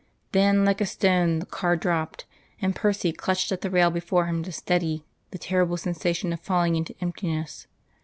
[0.31, 2.25] Then like a stone the car dropped,
[2.59, 6.75] and Percy clutched at the rail before him to steady the terrible sensation of falling
[6.75, 7.67] into emptiness.